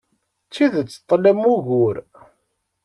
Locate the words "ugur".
1.53-1.95